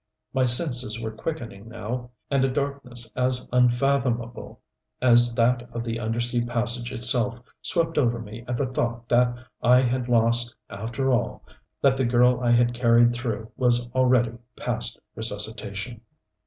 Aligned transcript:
My 0.33 0.45
senses 0.45 0.99
were 0.99 1.11
quickening 1.11 1.69
now, 1.69 2.09
and 2.31 2.43
a 2.43 2.49
darkness 2.49 3.11
as 3.15 3.47
unfathomable 3.53 4.59
as 4.99 5.35
that 5.35 5.69
of 5.73 5.83
the 5.83 5.99
undersea 5.99 6.43
passage 6.43 6.91
itself 6.91 7.39
swept 7.61 7.99
over 7.99 8.17
me 8.17 8.43
at 8.47 8.57
the 8.57 8.65
thought 8.65 9.07
that 9.09 9.35
I 9.61 9.81
had 9.81 10.09
lost, 10.09 10.55
after 10.71 11.11
all 11.11 11.43
that 11.83 11.97
the 11.97 12.05
girl 12.05 12.39
I 12.41 12.49
had 12.49 12.73
carried 12.73 13.13
through 13.13 13.51
was 13.55 13.87
already 13.91 14.31
past 14.55 14.99
resuscitation. 15.13 16.01